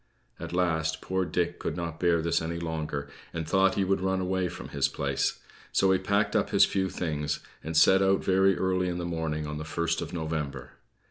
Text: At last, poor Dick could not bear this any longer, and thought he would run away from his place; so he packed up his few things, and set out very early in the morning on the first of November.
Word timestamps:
At 0.39 0.51
last, 0.51 0.99
poor 0.99 1.25
Dick 1.25 1.59
could 1.59 1.77
not 1.77 1.99
bear 1.99 2.23
this 2.23 2.41
any 2.41 2.57
longer, 2.57 3.07
and 3.35 3.47
thought 3.47 3.75
he 3.75 3.83
would 3.83 4.01
run 4.01 4.19
away 4.19 4.47
from 4.49 4.69
his 4.69 4.87
place; 4.87 5.37
so 5.71 5.91
he 5.91 5.99
packed 5.99 6.35
up 6.35 6.49
his 6.49 6.65
few 6.65 6.89
things, 6.89 7.39
and 7.63 7.77
set 7.77 8.01
out 8.01 8.23
very 8.23 8.57
early 8.57 8.89
in 8.89 8.97
the 8.97 9.05
morning 9.05 9.45
on 9.45 9.59
the 9.59 9.63
first 9.63 10.01
of 10.01 10.11
November. 10.11 10.71